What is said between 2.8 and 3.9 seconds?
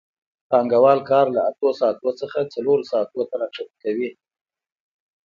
ساعتونو ته راښکته